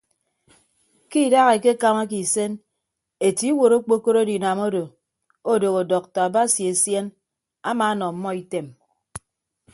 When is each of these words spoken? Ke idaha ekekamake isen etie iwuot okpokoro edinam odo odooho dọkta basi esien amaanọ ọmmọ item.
Ke 1.09 1.19
idaha 1.27 1.51
ekekamake 1.57 2.17
isen 2.25 2.51
etie 3.27 3.49
iwuot 3.53 3.71
okpokoro 3.77 4.17
edinam 4.23 4.59
odo 4.67 4.83
odooho 5.51 5.81
dọkta 5.91 6.21
basi 6.33 6.61
esien 6.71 7.05
amaanọ 7.69 8.05
ọmmọ 8.11 8.29
item. 8.41 8.67